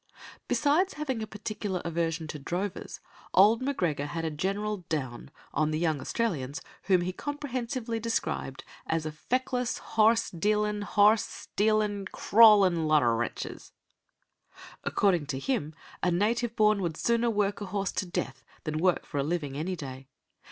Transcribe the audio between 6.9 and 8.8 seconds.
he comprehensively described